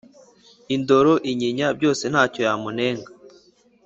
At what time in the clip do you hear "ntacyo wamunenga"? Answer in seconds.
2.11-3.09